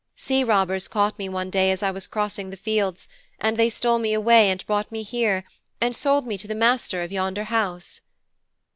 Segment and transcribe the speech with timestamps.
[0.15, 3.07] Sea robbers caught me one day as I was crossing the fields,
[3.39, 5.43] and they stole me away, and brought me here,
[5.79, 8.01] and sold me to the master of yonder house."'